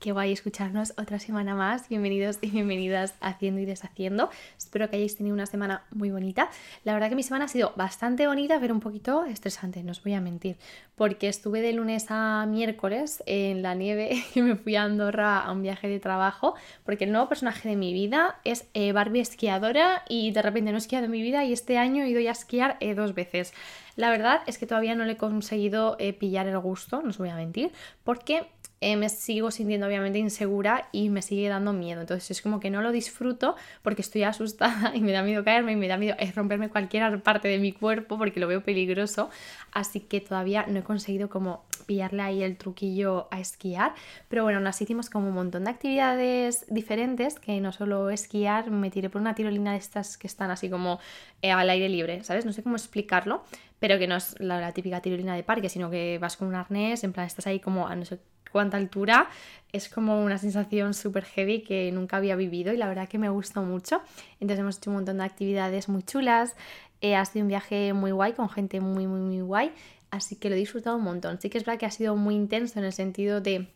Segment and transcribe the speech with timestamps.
[0.00, 1.88] Qué guay escucharnos otra semana más.
[1.88, 4.30] Bienvenidos y bienvenidas Haciendo y Deshaciendo.
[4.56, 6.50] Espero que hayáis tenido una semana muy bonita.
[6.84, 10.04] La verdad que mi semana ha sido bastante bonita, pero un poquito estresante, no os
[10.04, 10.56] voy a mentir.
[10.94, 15.50] Porque estuve de lunes a miércoles en la nieve y me fui a Andorra a
[15.50, 16.54] un viaje de trabajo.
[16.84, 20.76] Porque el nuevo personaje de mi vida es eh, Barbie esquiadora y de repente no
[20.76, 23.14] he esquiado en mi vida y este año he ido ya a esquiar eh, dos
[23.14, 23.52] veces.
[23.96, 27.18] La verdad es que todavía no le he conseguido eh, pillar el gusto, no os
[27.18, 27.72] voy a mentir,
[28.04, 28.46] porque
[28.80, 32.00] eh, me sigo sintiendo obviamente insegura y me sigue dando miedo.
[32.00, 35.72] Entonces es como que no lo disfruto porque estoy asustada y me da miedo caerme
[35.72, 39.30] y me da miedo romperme cualquier parte de mi cuerpo porque lo veo peligroso.
[39.72, 43.94] Así que todavía no he conseguido como pillarle ahí el truquillo a esquiar.
[44.28, 48.70] Pero bueno, aún así hicimos como un montón de actividades diferentes que no solo esquiar,
[48.70, 51.00] me tiré por una tirolina de estas que están así como
[51.42, 52.44] eh, al aire libre, ¿sabes?
[52.44, 53.42] No sé cómo explicarlo,
[53.80, 56.54] pero que no es la, la típica tirolina de parque, sino que vas con un
[56.54, 58.18] arnés, en plan estás ahí como a no sé
[58.50, 59.28] cuánta altura.
[59.72, 63.28] Es como una sensación súper heavy que nunca había vivido y la verdad que me
[63.28, 64.00] gustó mucho.
[64.40, 66.54] Entonces hemos hecho un montón de actividades muy chulas.
[67.00, 69.72] Eh, ha sido un viaje muy guay con gente muy, muy, muy guay.
[70.10, 71.40] Así que lo he disfrutado un montón.
[71.40, 73.68] Sí que es verdad que ha sido muy intenso en el sentido de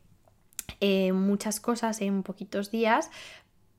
[0.80, 3.10] eh, muchas cosas en poquitos días,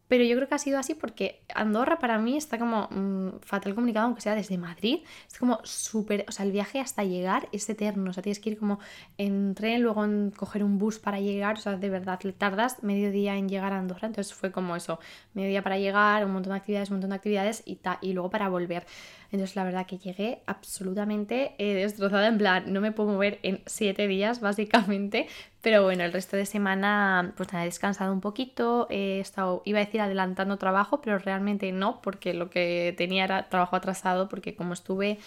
[0.07, 3.73] pero yo creo que ha sido así porque Andorra para mí está como mm, fatal
[3.73, 4.99] comunicado, aunque sea desde Madrid.
[5.31, 8.11] Es como súper, o sea, el viaje hasta llegar es eterno.
[8.11, 8.79] O sea, tienes que ir como
[9.17, 11.57] en tren, luego en coger un bus para llegar.
[11.57, 14.07] O sea, de verdad, tardas medio día en llegar a Andorra.
[14.07, 14.99] Entonces fue como eso,
[15.33, 18.29] medio día para llegar, un montón de actividades, un montón de actividades y, y luego
[18.29, 18.85] para volver.
[19.34, 23.64] Entonces la verdad que llegué absolutamente eh, destrozada, en plan, no me puedo mover en
[23.66, 25.28] siete días básicamente,
[25.62, 29.80] pero bueno, el resto de semana pues nada, he descansado un poquito, he estado, iba
[29.80, 34.56] a decir adelantando trabajo, pero realmente no, porque lo que tenía era trabajo atrasado, porque
[34.56, 35.17] como estuve,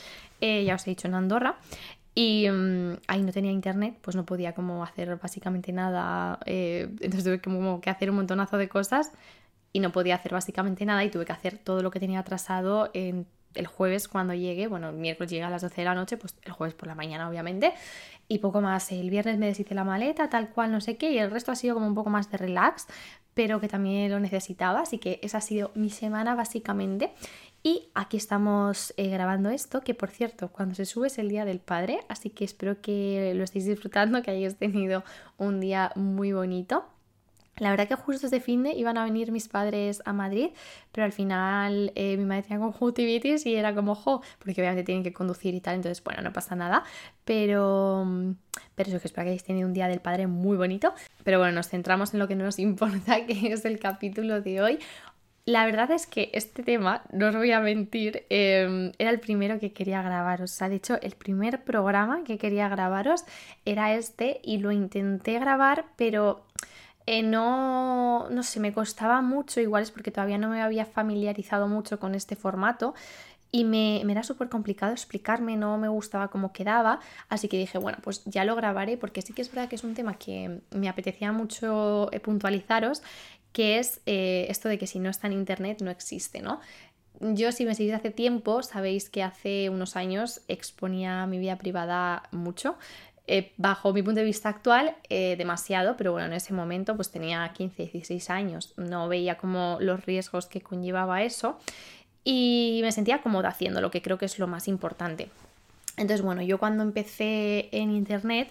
[0.40, 1.56] eh, ya os he dicho, en Andorra,
[2.14, 6.38] y mm, ahí no tenía internet, pues no podía como hacer básicamente nada.
[6.46, 9.10] Eh, entonces tuve que hacer un montonazo de cosas
[9.72, 12.90] y no podía hacer básicamente nada y tuve que hacer todo lo que tenía atrasado
[12.94, 16.16] en el jueves cuando llegue, bueno, el miércoles llega a las 12 de la noche,
[16.16, 17.72] pues el jueves por la mañana obviamente,
[18.28, 18.92] y poco más.
[18.92, 21.56] El viernes me deshice la maleta, tal cual, no sé qué, y el resto ha
[21.56, 22.86] sido como un poco más de relax,
[23.34, 27.12] pero que también lo necesitaba, así que esa ha sido mi semana básicamente.
[27.62, 31.44] Y aquí estamos eh, grabando esto, que por cierto, cuando se sube es el Día
[31.44, 35.02] del Padre, así que espero que lo estéis disfrutando, que hayáis tenido
[35.36, 36.86] un día muy bonito.
[37.58, 40.50] La verdad que justo este fin de iban a venir mis padres a Madrid,
[40.92, 45.02] pero al final eh, mi madre tenía conjuntivitis y era como, jo, porque obviamente tienen
[45.02, 46.84] que conducir y tal, entonces bueno, no pasa nada,
[47.24, 48.06] pero,
[48.74, 50.92] pero eso que espero que hayáis tenido un día del padre muy bonito.
[51.24, 54.60] Pero bueno, nos centramos en lo que no nos importa, que es el capítulo de
[54.60, 54.78] hoy.
[55.46, 59.60] La verdad es que este tema, no os voy a mentir, em, era el primero
[59.60, 60.52] que quería grabaros.
[60.52, 63.24] O sea, de hecho, el primer programa que quería grabaros
[63.64, 66.44] era este y lo intenté grabar, pero
[67.06, 71.68] eh, no, no sé, me costaba mucho, igual es porque todavía no me había familiarizado
[71.68, 72.94] mucho con este formato
[73.52, 77.78] y me, me era súper complicado explicarme, no me gustaba cómo quedaba, así que dije,
[77.78, 80.60] bueno, pues ya lo grabaré porque sí que es verdad que es un tema que
[80.72, 83.02] me apetecía mucho eh, puntualizaros,
[83.52, 86.60] que es eh, esto de que si no está en internet no existe, ¿no?
[87.20, 92.24] Yo si me seguís hace tiempo, sabéis que hace unos años exponía mi vida privada
[92.30, 92.76] mucho.
[93.28, 97.10] Eh, bajo mi punto de vista actual, eh, demasiado, pero bueno, en ese momento pues
[97.10, 101.58] tenía 15, 16 años, no veía como los riesgos que conllevaba eso
[102.22, 105.28] y me sentía cómoda haciendo lo que creo que es lo más importante.
[105.96, 108.48] Entonces, bueno, yo cuando empecé en internet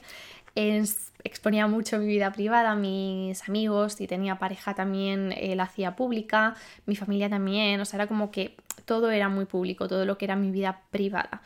[1.24, 6.56] exponía mucho mi vida privada, mis amigos, y tenía pareja también eh, la hacía pública,
[6.86, 10.26] mi familia también, o sea, era como que todo era muy público, todo lo que
[10.26, 11.42] era mi vida privada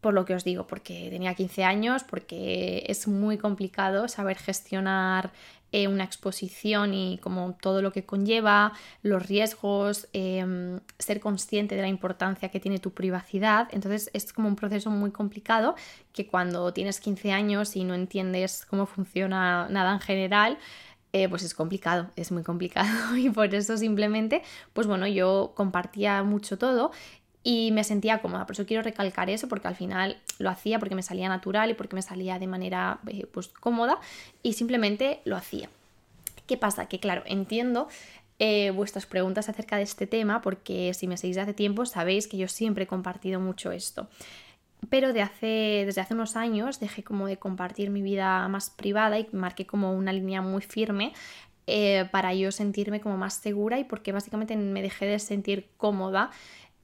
[0.00, 5.32] por lo que os digo, porque tenía 15 años, porque es muy complicado saber gestionar
[5.72, 8.72] eh, una exposición y como todo lo que conlleva,
[9.02, 13.68] los riesgos, em, ser consciente de la importancia que tiene tu privacidad.
[13.70, 15.76] Entonces es como un proceso muy complicado
[16.12, 20.58] que cuando tienes 15 años y no entiendes cómo funciona nada en general,
[21.12, 24.42] eh, pues es complicado, es muy complicado y por eso simplemente,
[24.72, 26.92] pues bueno, yo compartía mucho todo
[27.42, 28.46] y me sentía cómoda.
[28.46, 31.74] Por eso quiero recalcar eso, porque al final lo hacía porque me salía natural y
[31.74, 33.98] porque me salía de manera eh, pues cómoda
[34.42, 35.70] y simplemente lo hacía.
[36.46, 36.86] ¿Qué pasa?
[36.86, 37.88] Que claro, entiendo
[38.38, 42.26] eh, vuestras preguntas acerca de este tema, porque si me seguís de hace tiempo sabéis
[42.26, 44.08] que yo siempre he compartido mucho esto.
[44.88, 49.18] Pero de hace, desde hace unos años dejé como de compartir mi vida más privada
[49.18, 51.12] y marqué como una línea muy firme
[51.66, 56.30] eh, para yo sentirme como más segura y porque básicamente me dejé de sentir cómoda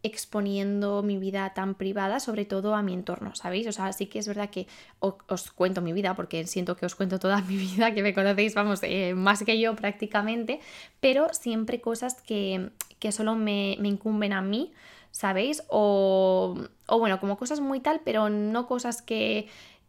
[0.07, 3.67] exponiendo mi vida tan privada, sobre todo a mi entorno, ¿sabéis?
[3.67, 4.67] O sea, sí que es verdad que
[5.01, 8.55] os, cuento mi vida, porque siento que os cuento toda mi vida, que me conocéis,
[8.55, 10.61] vamos, eh, más que yo prácticamente,
[11.01, 14.73] pero siempre cosas que, que solo me, me incumben a mí,
[15.11, 15.63] ¿sabéis?
[15.69, 16.57] O,
[16.87, 19.49] o bueno, como cosas muy tal, pero no cosas que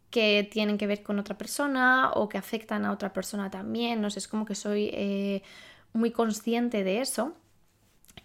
[0.09, 4.01] que tienen que ver con otra persona o que afectan a otra persona también.
[4.01, 5.43] No sé, es como que soy eh,
[5.93, 7.33] muy consciente de eso.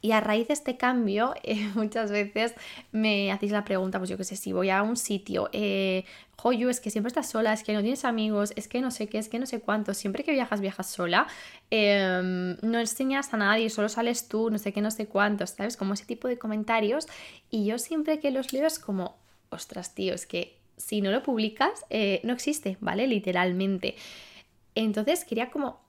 [0.01, 2.55] Y a raíz de este cambio, eh, muchas veces
[2.93, 6.05] me hacéis la pregunta, pues yo qué sé, si voy a un sitio, eh,
[6.37, 9.09] joyo, es que siempre estás sola, es que no tienes amigos, es que no sé
[9.09, 11.29] qué, es que no sé cuánto, siempre que viajas, viajas sola,
[11.71, 15.77] em, no enseñas a nadie, solo sales tú, no sé qué, no sé cuánto, ¿sabes?
[15.77, 17.07] Como ese tipo de comentarios.
[17.51, 19.17] Y yo siempre que los leo es como,
[19.51, 23.07] ostras, tío, es que si no lo publicas, eh, no existe, ¿vale?
[23.07, 23.95] Literalmente.
[24.75, 25.81] Entonces quería como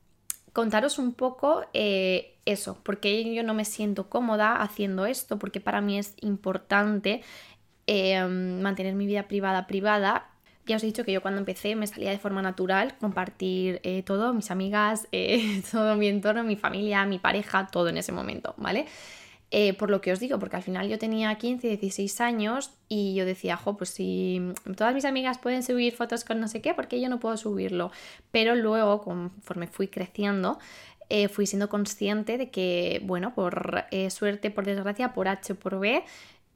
[0.53, 5.81] contaros un poco eh, eso, porque yo no me siento cómoda haciendo esto, porque para
[5.81, 7.21] mí es importante
[7.88, 10.29] em, mantener mi vida privada privada.
[10.65, 14.03] Ya os he dicho que yo cuando empecé me salía de forma natural compartir eh,
[14.03, 15.07] todo, mis amigas,
[15.71, 18.85] todo mi entorno, mi familia, mi pareja, todo en ese momento, ¿vale?
[19.55, 23.13] Eh, por lo que os digo, porque al final yo tenía 15, 16 años y
[23.13, 24.41] yo decía, jo, pues si
[24.75, 27.38] todas mis amigas pueden subir fotos con no sé qué, ¿por qué yo no puedo
[27.38, 27.91] subirlo?
[28.31, 30.57] Pero luego, conforme fui creciendo,
[31.09, 35.79] eh, fui siendo consciente de que, bueno, por eh, suerte, por desgracia, por H, por
[35.79, 36.03] B,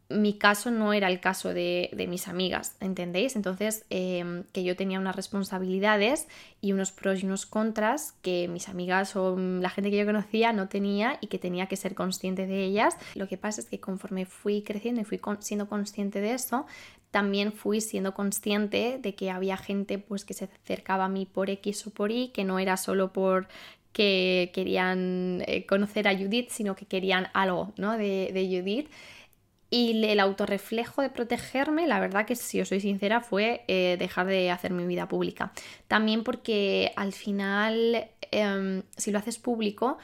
[0.09, 3.35] mi caso no era el caso de, mis amigas, ¿entendéis?
[3.35, 6.27] Entonces, em, que yo tenía unas responsabilidades
[6.61, 10.53] y unos pros y unos contras que mis amigas o la gente que yo conocía
[10.53, 12.95] no tenía y que tenía que ser consciente de ellas.
[13.15, 16.65] Lo que pasa es que conforme fui creciendo y fui siendo consciente de eso,
[17.11, 21.49] también fui siendo consciente de que había gente pues que se acercaba a mí por
[21.49, 23.47] X o por Y, que no era solo por
[23.91, 27.97] que querían eh, conocer a Judith, sino que querían algo ¿no?
[27.97, 28.89] de, de Judith.
[29.69, 34.27] Y el autorreflejo de protegerme, la verdad que si os soy sincera, fue eh, dejar
[34.27, 35.51] de hacer mi vida pública.
[35.87, 39.97] También porque al final, em, si lo haces público,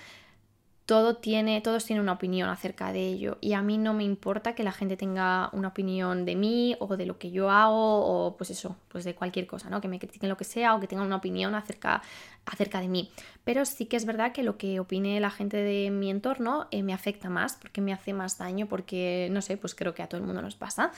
[0.86, 4.54] todo tiene, todos tienen una opinión acerca de ello y a mí no me importa
[4.54, 8.36] que la gente tenga una opinión de mí o de lo que yo hago o
[8.36, 9.80] pues eso, pues de cualquier cosa, ¿no?
[9.80, 12.02] Que me critiquen lo que sea o que tengan una opinión acerca,
[12.46, 13.10] acerca de mí.
[13.46, 16.84] Pero sí que es verdad que lo que opine la gente de mi entorno eh,
[16.84, 20.08] me afecta más porque me hace más daño porque, no sé, pues creo que a
[20.08, 20.92] todo el mundo nos pasa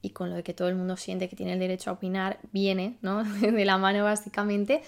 [0.00, 2.38] y con lo de que todo el mundo siente que tiene el derecho a opinar,
[2.52, 3.24] viene, ¿no?
[3.40, 4.82] de la mano básicamente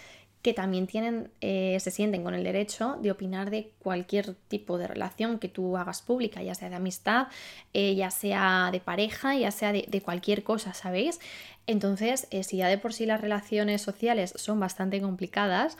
[0.47, 4.87] que también tienen, eh, se sienten con el derecho de opinar de cualquier tipo de
[4.87, 7.27] relación que tú hagas pública, ya sea de amistad,
[7.75, 11.19] eh, ya sea de pareja, ya sea de, cualquier cosa, ¿sabéis?
[11.67, 15.79] Entonces, eh, si ya de por sí las relaciones sociales son bastante complicadas,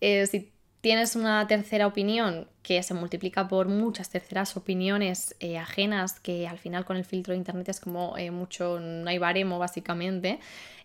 [0.00, 6.58] si tienes una tercera opinión que se multiplica por muchas terceras opiniones ajenas, que al
[6.58, 10.38] final con el filtro de internet es como mucho, no hay baremo básicamente,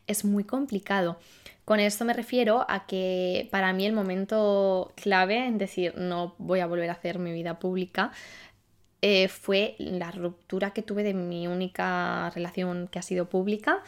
[0.08, 1.20] es muy complicado.
[1.70, 6.62] Con esto me refiero a que para mí el momento clave en decir no voy
[6.62, 8.12] a volver a hacer mi vida pública
[9.04, 13.84] eh, fue la ruptura que tuve de mi única relación que ha sido pública.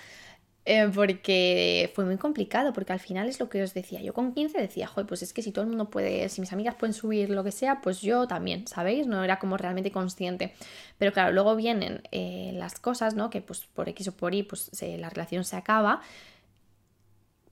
[0.64, 4.00] Eh, porque fue muy complicado, porque al final es lo que os decía.
[4.00, 6.54] Yo con 15 decía, joder, pues es que si todo el mundo puede, si mis
[6.54, 9.08] amigas pueden subir lo que sea, pues yo también, ¿sabéis?
[9.08, 10.54] No era como realmente consciente.
[11.00, 13.32] Pero claro, luego vienen eh, las cosas, ¿no?
[13.32, 14.70] Que pues por X o por Y, pues
[15.00, 16.02] la relación se acaba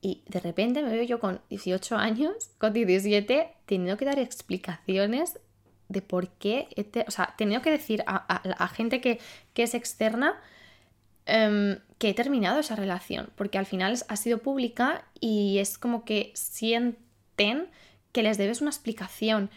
[0.01, 5.39] y de repente me veo yo con 18 años, con 17, teniendo que dar explicaciones
[5.89, 9.19] de por qué, este, o sea, teniendo que decir a, gente que,
[9.55, 10.39] es externa
[11.25, 16.05] em, que he terminado esa relación, porque al final ha sido pública y es como
[16.05, 17.67] que sienten
[18.13, 19.49] que les debes una explicación.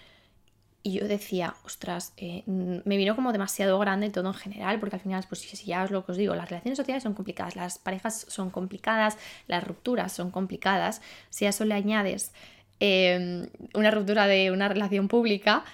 [0.84, 5.02] Y yo decía, ostras, eh, me vino como demasiado grande todo en general, porque al
[5.02, 7.78] final, pues si ya os lo que os digo, las relaciones sociales son complicadas, las
[7.78, 11.00] parejas son complicadas, las rupturas son complicadas.
[11.30, 12.32] Si a eso le añades
[12.80, 15.64] em, una ruptura de una relación pública,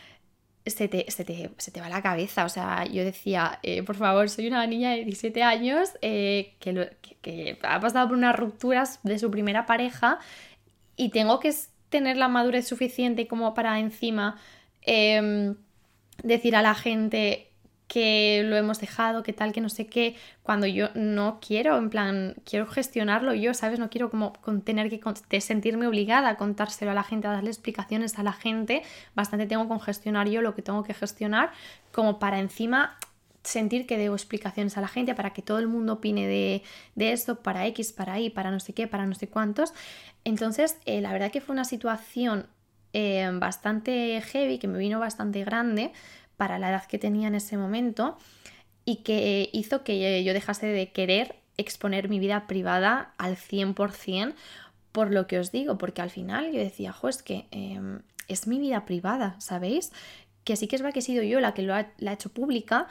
[0.67, 2.45] se te, se te, va la cabeza.
[2.45, 6.97] O sea, yo decía, eh, por favor, soy una niña de 17 años eh, que,
[7.23, 10.19] que ha pasado por unas rupturas de su primera pareja
[10.97, 11.55] y tengo que
[11.88, 14.37] tener la madurez suficiente como para encima
[14.90, 15.57] Em,
[16.23, 17.50] decir a la gente
[17.88, 21.90] que lo hemos dejado, que tal, que no sé qué, cuando yo no quiero, en
[21.90, 23.78] plan, quiero gestionarlo yo, ¿sabes?
[23.78, 24.33] No quiero como
[24.64, 24.88] tener
[25.28, 28.83] que sentirme obligada a contárselo a la gente, a darle explicaciones a la gente,
[29.14, 31.52] bastante tengo con gestionar yo lo que tengo que gestionar,
[31.92, 32.97] como para encima
[33.42, 36.62] sentir que debo explicaciones a la gente para que todo el mundo opine de,
[36.95, 39.75] de esto, para X, para Y, para no sé qué, para no sé cuántos.
[40.25, 42.47] Entonces, eh, la verdad que fue una situación
[42.92, 45.92] eh, bastante heavy, que me vino bastante grande
[46.37, 48.16] para la edad que tenía en ese momento.
[48.85, 54.35] y que hizo que yo dejase de querer exponer mi vida privada al 100%
[54.92, 58.47] por lo que os digo, porque al final yo decía, jo, es que em, es
[58.47, 59.92] mi vida privada, ¿sabéis?
[60.45, 62.14] Que sí que es verdad que he sido yo la que lo ha, la ha
[62.14, 62.88] hecho pública,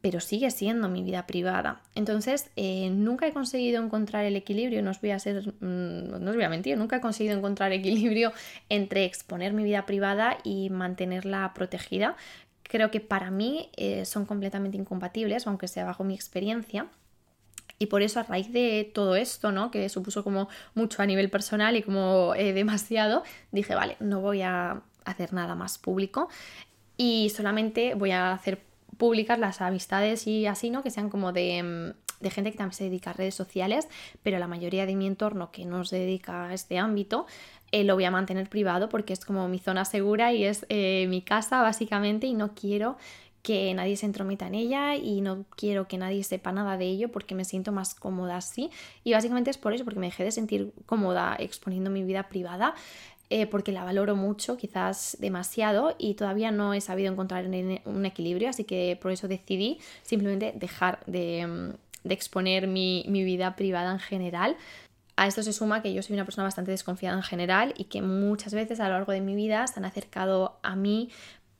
[0.00, 1.80] pero sigue siendo mi vida privada.
[1.94, 6.30] Entonces, eh, nunca he conseguido encontrar el equilibrio, no os voy a ser, mm, no
[6.30, 8.32] os voy a mentir, nunca he conseguido encontrar equilibrio
[8.68, 12.16] entre exponer mi vida privada y mantenerla protegida.
[12.62, 16.86] Creo que para mí eh, son completamente incompatibles, aunque sea bajo mi experiencia.
[17.78, 19.70] Y por eso a raíz de todo esto, ¿no?
[19.70, 24.42] Que supuso como mucho a nivel personal y como eh, demasiado, dije, vale, no voy
[24.42, 26.28] a hacer nada más público
[26.98, 28.67] y solamente voy a hacer
[28.98, 30.82] públicas las amistades y así, ¿no?
[30.82, 33.88] Que sean como de, mm, de, gente que también se dedica a redes sociales,
[34.22, 37.26] pero la mayoría de mi entorno que no se dedica a este ámbito,
[37.70, 41.06] eh, lo voy a mantener privado porque es como mi zona segura y es eh,
[41.08, 42.96] mi casa básicamente y no quiero
[43.42, 47.10] que nadie se entrometa en ella y no quiero que nadie sepa nada de ello
[47.10, 48.70] porque me siento más cómoda así
[49.04, 52.74] y básicamente es por eso, porque me dejé de sentir cómoda exponiendo mi vida privada
[53.30, 58.48] eh, porque la valoro mucho, quizás demasiado, y todavía no he sabido encontrar un equilibrio,
[58.48, 64.56] así que por eso decidí simplemente dejar de, mm, exponer mi, vida privada en general.
[65.16, 68.00] A esto se suma que yo soy una persona bastante desconfiada en general y que
[68.00, 71.10] muchas veces a lo largo de mi vida se han acercado a mí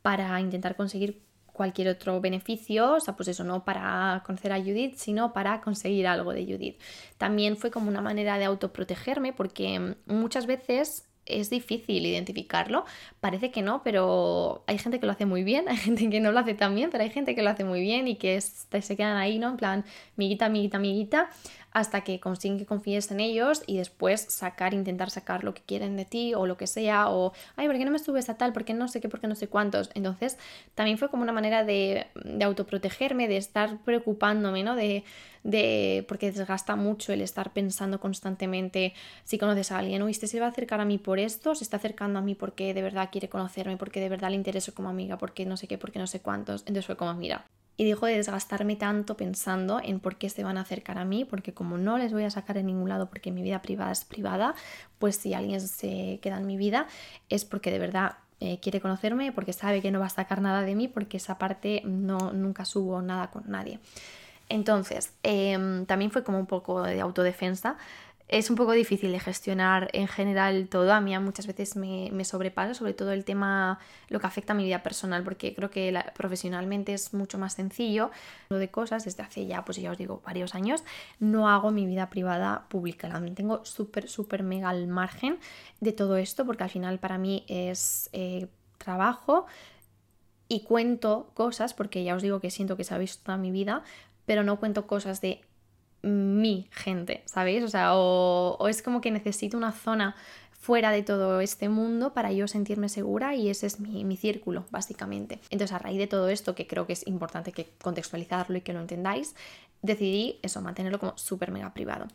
[0.00, 1.20] para intentar conseguir
[1.52, 6.06] cualquier otro beneficio, o sea, pues eso, no para conocer a Judith, sino para conseguir
[6.06, 6.80] algo de Judith.
[7.18, 12.84] También fue como una manera de autoprotegerme porque mm, muchas veces es difícil identificarlo.
[13.20, 16.32] Parece que no, pero hay gente que lo hace muy bien, hay gente que no
[16.32, 18.96] lo hace tan bien, pero hay gente que lo hace muy bien y que se
[18.96, 19.50] quedan ahí, ¿no?
[19.50, 19.84] En plan,
[20.16, 21.30] miguita, amiguita, amiguita,
[21.72, 25.96] hasta que consiguen que confíes en ellos y después sacar, intentar sacar lo que quieren
[25.96, 28.52] de ti o lo que sea, o, ay, ¿por qué no me subes a tal?
[28.52, 29.08] ¿Por qué no sé qué?
[29.08, 29.90] ¿Por qué no sé cuántos?
[29.94, 30.38] Entonces,
[30.74, 34.76] también fue como una manera de, de autoprotegerme, de estar preocupándome, ¿no?
[34.76, 35.04] De,
[35.44, 38.94] de, porque desgasta mucho el estar pensando constantemente
[39.24, 41.64] si conoces a alguien, uy, este se va a acercar a mí por esto, se
[41.64, 44.88] está acercando a mí porque de verdad quiere conocerme, porque de verdad le intereso como
[44.88, 46.62] amiga, porque no sé qué, porque no sé cuántos.
[46.62, 47.44] Entonces fue como, mira,
[47.78, 51.24] y dejo de desgastarme tanto pensando en por qué se van a acercar a mí,
[51.24, 54.04] porque como no les voy a sacar en ningún lado porque mi vida privada es
[54.04, 54.56] privada,
[54.98, 56.88] pues si alguien se queda en mi vida
[57.28, 60.62] es porque de verdad eh, quiere conocerme, porque sabe que no va a sacar nada
[60.62, 63.78] de mí, porque esa parte no, nunca subo nada con nadie.
[64.48, 67.76] Entonces, em, también fue como un poco de autodefensa
[68.28, 70.92] es un poco difícil de gestionar en general todo.
[70.92, 74.64] A mí muchas veces me, sobrepasa, sobre todo el tema, lo que afecta a mi
[74.64, 78.10] vida personal, porque creo que profesionalmente es mucho más sencillo.
[78.50, 80.84] Lo de cosas, desde hace ya, pues ya os digo, varios años,
[81.18, 83.08] no hago mi vida privada pública.
[83.08, 85.38] La tengo súper, súper mega al margen
[85.80, 89.46] de todo esto, porque al final para mí es eh, trabajo
[90.48, 93.50] y cuento cosas, porque ya os digo que siento que se ha visto toda mi
[93.50, 93.84] vida,
[94.26, 95.40] pero no cuento cosas de
[96.02, 97.64] mi gente, ¿sabéis?
[97.64, 100.14] O sea, o, es como que necesito una zona
[100.60, 104.66] fuera de todo este mundo para yo sentirme segura y ese es mi, mi, círculo,
[104.70, 105.40] básicamente.
[105.50, 108.72] Entonces, a raíz de todo esto, que creo que es importante que contextualizarlo y que
[108.72, 109.34] lo entendáis,
[109.82, 112.06] decidí eso, mantenerlo como súper mega privado.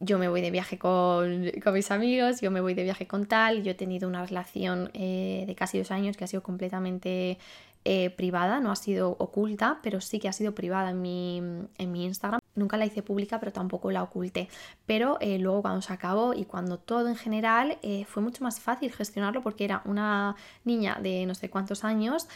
[0.00, 3.26] Yo me voy de viaje con, con, mis amigos, yo me voy de viaje con
[3.26, 7.38] tal, yo he tenido una relación eh, de casi dos años que ha sido completamente
[7.84, 11.92] eh, privada, no ha sido oculta, pero sí que ha sido privada en mi, en
[11.92, 12.40] mi Instagram.
[12.54, 14.48] Nunca la hice pública, pero tampoco la oculté.
[14.84, 18.60] Pero eh, luego cuando se acabó y cuando todo en general eh, fue mucho más
[18.60, 22.28] fácil gestionarlo porque era una niña de no sé cuántos años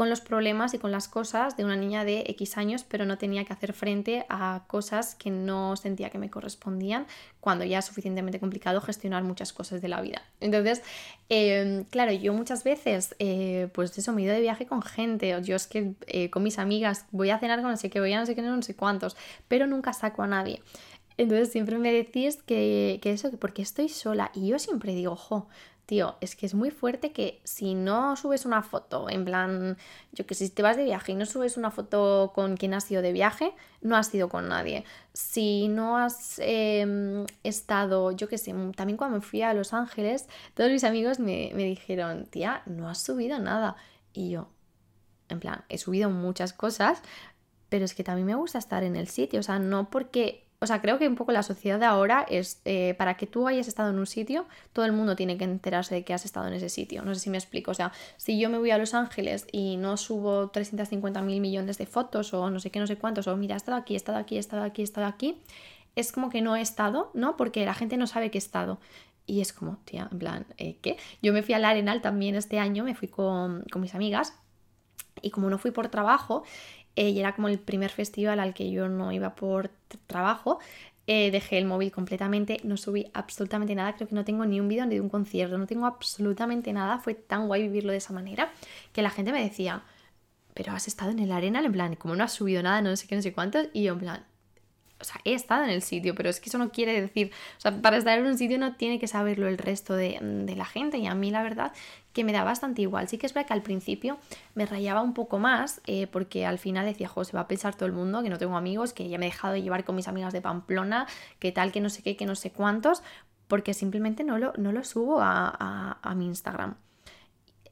[0.00, 3.18] con los problemas y con las cosas de una niña de X años, pero no
[3.18, 7.06] tenía que hacer frente a cosas que no sentía que me correspondían
[7.38, 10.22] cuando ya es suficientemente complicado gestionar muchas cosas de la vida.
[10.40, 10.80] Entonces,
[11.28, 15.36] em, claro, yo muchas veces, eh, pues eso, me he ido de viaje con gente,
[15.36, 18.00] o yo es que eh, con mis amigas voy a cenar con no sé qué,
[18.00, 20.62] voy a no sé qué, no sé cuántos, pero nunca saco a nadie.
[21.18, 24.30] Entonces siempre me decís que, que eso, que porque estoy sola.
[24.32, 25.46] Y yo siempre digo, jo,
[25.90, 29.76] tío, es que es muy fuerte que si no subes una foto, en plan,
[30.12, 32.88] yo que si te vas de viaje y no subes una foto con quien has
[32.92, 34.84] ido de viaje, no has ido con nadie.
[35.14, 40.70] Si no has em, estado, yo que sé, también cuando fui a Los Ángeles, todos
[40.70, 43.74] mis amigos me, me dijeron, tía, no has subido nada.
[44.12, 44.48] Y yo,
[45.28, 47.02] en plan, he subido muchas cosas,
[47.68, 50.66] pero es que también me gusta estar en el sitio, o sea, no porque o
[50.66, 53.66] sea, creo que un poco la sociedad de ahora es, eh, para que tú hayas
[53.66, 56.52] estado en un sitio, todo el mundo tiene que enterarse de que has estado en
[56.52, 57.02] ese sitio.
[57.02, 57.70] No sé si me explico.
[57.70, 61.78] O sea, si yo me voy a Los Ángeles y no subo 350 mil millones
[61.78, 63.96] de fotos o no sé qué, no sé cuántos, o mira, he estado aquí, he
[63.96, 65.40] estado aquí, he estado aquí, he estado aquí,
[65.96, 67.38] es como que no he estado, ¿no?
[67.38, 68.78] Porque la gente no sabe que he estado.
[69.26, 70.98] Y es como, tía, en plan, eh, ¿qué?
[71.22, 74.34] Yo me fui al Arenal también este año, me fui con, con mis amigas
[75.22, 76.44] y como no fui por trabajo,
[76.96, 79.70] eh, y era como el primer festival al que yo no iba por
[80.06, 80.58] trabajo.
[81.06, 84.68] Eh, dejé el móvil completamente, no subí absolutamente nada, creo que no tengo ni un
[84.68, 88.12] vídeo ni de un concierto, no tengo absolutamente nada, fue tan guay vivirlo de esa
[88.12, 88.52] manera
[88.92, 89.82] que la gente me decía,
[90.54, 93.08] pero has estado en el arena, en plan, como no has subido nada, no sé
[93.08, 94.24] qué, no sé cuántos, y yo en plan,
[95.00, 97.60] o sea, he estado en el sitio, pero es que eso no quiere decir, o
[97.60, 100.18] sea, para estar en un sitio no tiene que saberlo el resto de,
[100.56, 101.72] la gente y a mí la verdad
[102.12, 103.08] que me da bastante igual.
[103.08, 104.18] Sí que es verdad que al principio
[104.54, 107.74] me rayaba un poco más eh, porque al final decía, jo, se va a pensar
[107.74, 109.96] todo el mundo que no tengo amigos, que ya me he dejado de llevar con
[109.96, 111.06] mis amigas de Pamplona,
[111.38, 113.02] que tal, que no sé qué, que no sé cuántos,
[113.48, 116.76] porque simplemente no lo, no lo subo a, a mi Instagram.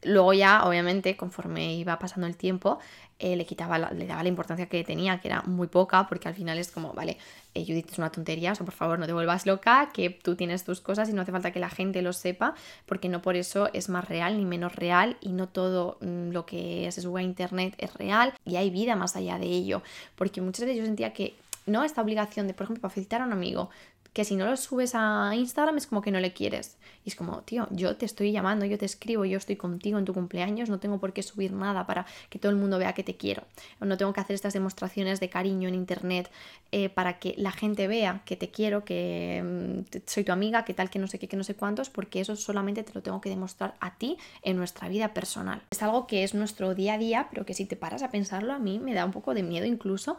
[0.02, 2.78] Luego ya, obviamente, conforme iba pasando el tiempo,
[3.18, 6.34] eh, le quitaba le daba la importancia que tenía, que era muy poca, porque al
[6.34, 7.18] final es como, vale,
[7.54, 10.36] eh, Judith es una tontería, o sea, por favor no te vuelvas loca, que tú
[10.36, 12.54] tienes tus cosas y no hace falta que la gente lo sepa,
[12.86, 16.46] porque no por eso es más real ni menos real y no todo mm, lo
[16.46, 19.82] que se sube a internet es real y hay vida más allá de ello,
[20.14, 21.34] porque muchas veces yo sentía que
[21.66, 23.70] no esta obligación de, por ejemplo, para felicitar a un amigo,
[24.12, 26.76] que si no lo subes a Instagram es como que no le quieres.
[27.04, 30.04] Y es como, tío, yo te estoy llamando, yo te escribo, yo estoy contigo en
[30.04, 33.04] tu cumpleaños, no tengo por qué subir nada para que todo el mundo vea que
[33.04, 33.44] te quiero.
[33.80, 36.30] No tengo que hacer estas demostraciones de cariño en internet
[36.72, 40.74] eh, para que la gente vea que te quiero, que mm, soy tu amiga, que
[40.74, 43.20] tal, que no sé qué, que no sé cuántos, porque eso solamente te lo tengo
[43.20, 45.62] que demostrar a ti en nuestra vida personal.
[45.70, 48.52] Es algo que es nuestro día a día, pero que si te paras a pensarlo,
[48.52, 50.16] a mí me da un poco de miedo incluso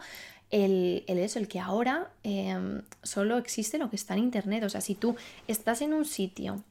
[0.50, 4.64] el, el eso, el que ahora em, solo existe lo que está en internet.
[4.64, 5.16] O sea, si tú
[5.46, 6.62] estás en un sitio,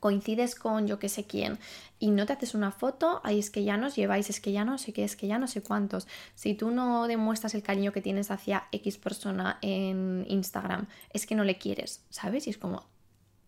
[0.00, 1.58] coincides con yo que sé quién
[1.98, 4.64] y no te haces una foto, ahí es que ya nos lleváis, es que ya
[4.64, 6.06] no sé qué, es que ya no sé cuántos.
[6.34, 11.34] Si tú no demuestras el cariño que tienes hacia X persona en Instagram, es que
[11.34, 12.46] no le quieres, ¿sabes?
[12.46, 12.84] Y es como,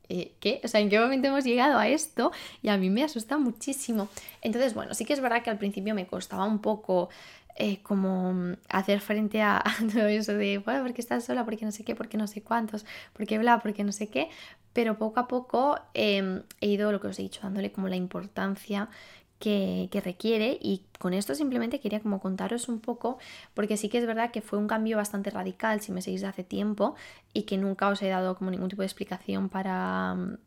[0.09, 0.61] eh, ¿qué?
[0.65, 2.33] O sea, ¿en qué momento hemos llegado a esto?
[2.63, 4.09] Y a mí me asusta muchísimo.
[4.41, 7.11] Entonces, bueno, sí que es verdad que al principio me costaba un poco
[7.59, 11.73] eh, como mm, hacer frente a, todo eso de, bueno, porque estás sola, porque no
[11.73, 14.29] sé qué, porque no sé cuántos, porque bla, porque no sé qué,
[14.73, 17.97] pero poco a poco em, he ido, lo que os he dicho, dándole como la
[17.97, 18.91] importancia
[19.39, 20.59] que, que, requiere.
[20.61, 23.19] Y con esto simplemente quería como contaros un poco
[23.55, 26.27] porque sí que es verdad que fue un cambio bastante radical si me seguís de
[26.29, 26.95] hace tiempo
[27.33, 30.39] y que nunca os he dado como ningún tipo de explicación para, mm,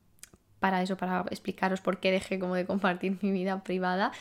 [0.59, 4.11] para eso, para explicaros por qué dejé como de compartir mi vida privada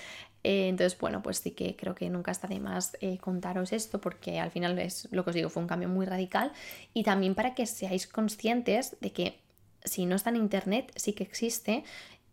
[0.45, 4.01] eh, entonces, bueno, pues sí que creo que nunca está de más eh, contaros esto
[4.01, 6.53] porque al final es lo que os digo, fue un cambio muy radical.
[6.95, 9.41] Y también para que seáis conscientes de que
[9.85, 11.85] si no está en internet sí que existe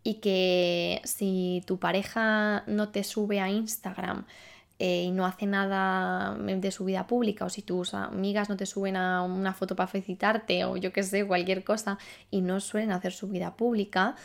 [0.03, 4.25] y que si tu pareja no te sube a Instagram
[4.77, 8.65] eh, y no hace nada de su vida pública o si tus amigas no te
[8.65, 11.97] suben a una foto para felicitarte o yo qué sé, cualquier cosa
[12.29, 14.15] y no suelen hacer su vida pública,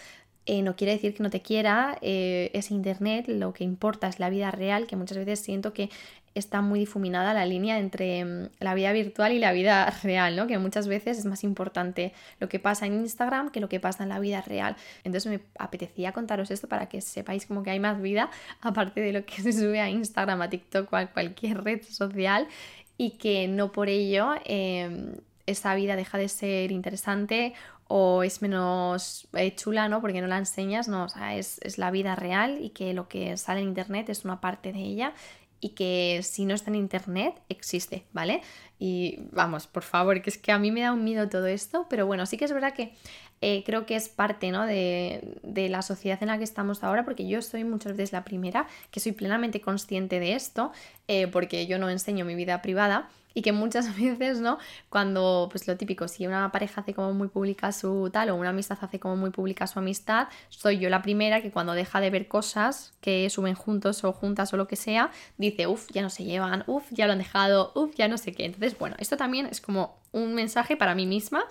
[0.46, 4.18] eh, no quiere decir que no te quiera, eh, es internet, lo que importa es
[4.18, 5.90] la vida real, que muchas veces siento que
[6.35, 10.46] está muy difuminada la línea entre mm, la vida virtual y la vida real, ¿no?
[10.46, 14.03] Que muchas veces es más importante lo que pasa en Instagram que lo que pasa
[14.03, 14.76] en la vida real.
[15.05, 19.12] Entonces me apetecía contaros esto para que sepáis como que hay más vida aparte de
[19.12, 22.48] lo que se sube a Instagram, a TikTok o a cualquier red social
[22.96, 25.14] y que no por ello em,
[25.46, 27.55] esa vida deja de ser interesante
[27.92, 30.00] o es menos eh, chula, ¿no?
[30.00, 33.09] Porque no la enseñas, no, o sea, es, es, la vida real y que lo
[33.09, 35.12] que sale en internet es una parte de ella
[35.59, 38.42] y que si no está en internet existe, ¿vale?
[38.79, 41.87] Y vamos, por favor, que es que a mí me da un miedo todo esto,
[41.90, 42.94] pero bueno, sí que es verdad que
[43.40, 44.66] eh, creo que es parte ¿no?
[44.66, 48.22] de, de, la sociedad en la que estamos ahora, porque yo soy muchas veces la
[48.22, 50.70] primera que soy plenamente consciente de esto,
[51.09, 54.58] eh, porque yo no enseño mi vida privada y que muchas veces, ¿no?
[54.88, 58.50] Cuando, pues lo típico, si una pareja hace como muy pública su tal o una
[58.50, 62.10] amistad hace como muy pública su amistad, soy yo la primera que cuando deja de
[62.10, 66.10] ver cosas que suben juntos o juntas o lo que sea, dice, uff, ya no
[66.10, 68.44] se llevan, uff, ya lo han dejado, uff, ya no sé qué.
[68.44, 71.44] Entonces, bueno, esto también es como un mensaje para mí misma.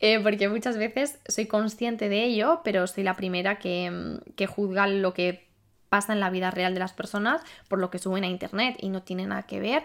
[0.00, 4.86] Eh, porque muchas veces soy consciente de ello, pero soy la primera que, que juzga
[4.86, 5.48] lo que
[5.88, 8.90] pasa en la vida real de las personas por lo que suben a internet y
[8.90, 9.84] no tiene nada que ver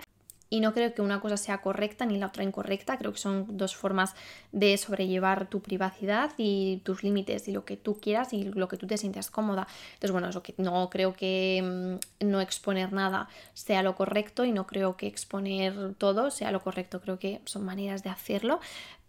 [0.54, 3.58] y no creo que una cosa sea correcta ni la otra incorrecta, creo que son
[3.58, 4.14] dos formas
[4.52, 8.78] de sobrellevar tu privacidad y tus límites y lo que tú quieras y lo que
[8.78, 9.68] tú te sientas cómoda.
[9.96, 14.68] Entonces, bueno, que no creo que mm, no exponer nada sea lo correcto y no
[14.68, 18.60] creo que exponer todo sea lo correcto, creo que son maneras de hacerlo,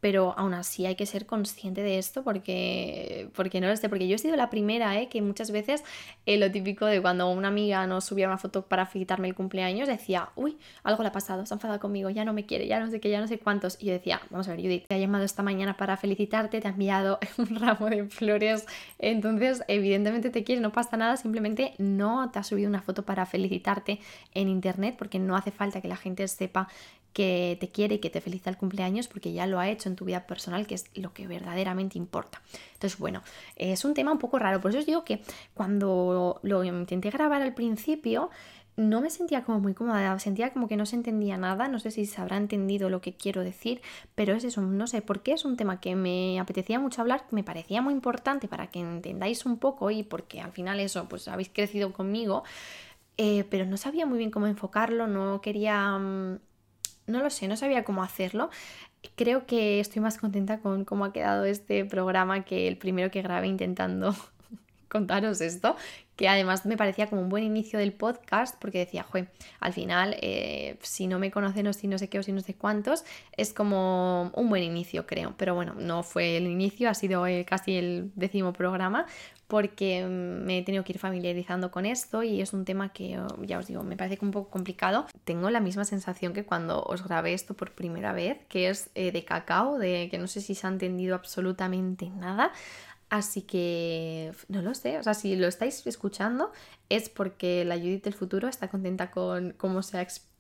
[0.05, 4.07] pero aún así hay que ser consciente de esto porque, porque no lo sé, porque
[4.07, 5.09] yo he sido la primera, ¿eh?
[5.09, 5.83] que muchas veces
[6.27, 9.89] eh, lo típico de cuando una amiga nos subía una foto para felicitarme el cumpleaños,
[9.89, 12.81] decía, uy, algo le ha pasado, se ha enfadado conmigo, ya no me quiere, ya
[12.81, 13.79] no sé qué, ya no sé cuántos.
[13.81, 16.69] Y yo decía, vamos a ver, Judith, te ha llamado esta mañana para felicitarte, te
[16.69, 18.67] ha enviado un ramo de flores,
[18.99, 23.25] entonces evidentemente te quiere, no pasa nada, simplemente no te ha subido una foto para
[23.25, 24.01] felicitarte
[24.35, 26.69] en internet porque no hace falta que la gente sepa
[27.15, 29.97] que te quiere y que te felicita el cumpleaños porque ya lo ha hecho en
[29.97, 32.43] tu vida personal, que es lo que verdaderamente importa.
[32.75, 33.23] Entonces, bueno,
[33.57, 34.61] es un tema un poco raro.
[34.61, 35.23] Por eso os digo que
[35.55, 38.31] cuando lo intenté grabar al principio,
[38.77, 41.93] no me sentía como muy cómoda, sentía como que no se entendía nada, no sé
[41.93, 43.81] si se habrá entendido lo que quiero decir,
[44.17, 47.25] pero es eso, no sé por qué es un tema que me apetecía mucho hablar,
[47.31, 51.29] me parecía muy importante para que entendáis un poco y porque al final eso, pues
[51.29, 52.43] habéis crecido conmigo,
[53.17, 55.97] eh, pero no sabía muy bien cómo enfocarlo, no quería...
[55.97, 56.39] Mm,
[57.07, 58.51] no lo sé, no sabía cómo hacerlo.
[59.17, 63.23] Creo que estoy más contenta con cómo ha quedado este programa que el primero que
[63.23, 64.15] grabé intentando
[64.89, 65.77] contaros esto,
[66.17, 69.27] que además me parecía como un buen inicio del podcast, porque decía, jue,
[69.61, 72.41] al final, eh, si no me conocen o si no sé qué o si no
[72.41, 73.05] sé cuántos,
[73.37, 75.35] es como un buen inicio, creo.
[75.37, 79.07] Pero bueno, no fue el inicio, ha sido eh, casi el décimo programa,
[79.49, 83.19] porque mm, me he tenido que ir familiarizando con esto y es un tema que,
[83.19, 85.07] oh, ya os digo, me parece un poco complicado.
[85.25, 89.13] Tengo la misma sensación que cuando os grabé esto por primera vez, que es eh,
[89.13, 92.53] de cacao, de que no sé si se ha entendido absolutamente nada.
[93.11, 96.51] Así que no lo sé, o sea, si lo estáis escuchando
[96.89, 100.34] es porque la Judith del futuro está contenta con cómo se ha expresado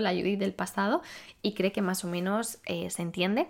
[0.00, 1.02] la Judith del pasado
[1.42, 3.48] y cree que más o menos eh, se entiende.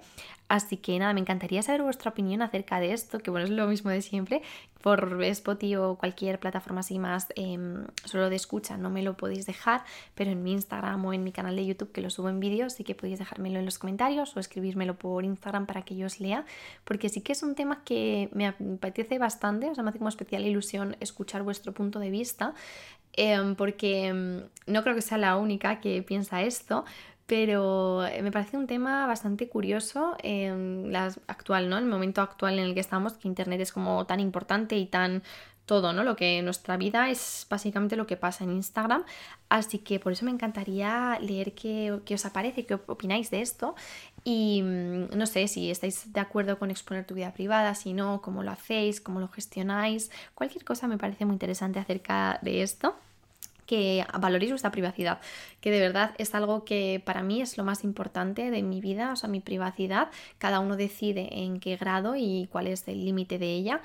[0.48, 3.66] Así que nada, me encantaría saber vuestra opinión acerca de esto, que bueno, es lo
[3.66, 4.42] mismo de siempre.
[4.80, 9.44] Por Spotify o cualquier plataforma así más em, solo de escucha no me lo podéis
[9.44, 9.82] dejar,
[10.14, 12.74] pero en mi Instagram o en mi canal de YouTube que lo subo en vídeos
[12.74, 16.20] sí que podéis dejármelo en los comentarios o escribírmelo por Instagram para que yo os
[16.20, 16.44] lea,
[16.84, 20.10] porque sí que es un tema que me apetece bastante, o sea, me hace como
[20.10, 22.54] especial ilusión escuchar vuestro punto de vista,
[23.16, 26.84] em, porque em, no creo que sea la única que piensa esto,
[27.26, 31.78] pero eh, me parece un tema bastante curioso en la actual, ¿no?
[31.78, 35.22] El momento actual en el que estamos, que Internet es como tan importante y tan
[35.66, 36.04] todo, ¿no?
[36.04, 39.04] Lo que nuestra vida es básicamente lo que pasa en Instagram.
[39.48, 43.74] Así que por eso me encantaría leer qué, qué os aparece, qué opináis de esto.
[44.22, 48.22] Y mm, no sé si estáis de acuerdo con exponer tu vida privada, si no,
[48.22, 50.10] cómo lo hacéis, cómo lo gestionáis.
[50.34, 52.94] Cualquier cosa me parece muy interesante acerca de esto
[53.66, 55.20] que valoréis vuestra privacidad,
[55.60, 59.12] que de verdad es algo que para mí es lo más importante de mi vida,
[59.12, 63.38] o sea, mi privacidad, cada uno decide en qué grado y cuál es el límite
[63.38, 63.82] de ella,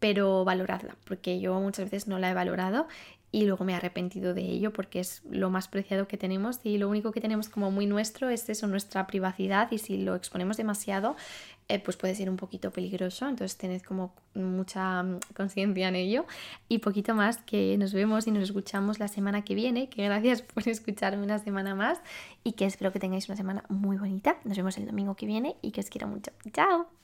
[0.00, 2.88] pero valoradla, porque yo muchas veces no la he valorado
[3.32, 6.76] y luego me he arrepentido de ello porque es lo más preciado que tenemos y
[6.76, 10.58] lo único que tenemos como muy nuestro es eso, nuestra privacidad y si lo exponemos
[10.58, 11.16] demasiado
[11.72, 16.26] eh, pues puede ser un poquito peligroso, entonces tened como mucha mm, conciencia en ello.
[16.68, 20.42] Y poquito más que nos vemos y nos escuchamos la semana que viene, que gracias
[20.54, 22.02] por escucharme una semana más
[22.44, 25.56] y que espero que tengáis una semana muy bonita, nos vemos el domingo que viene
[25.62, 26.92] y que os quiero mucho, chao.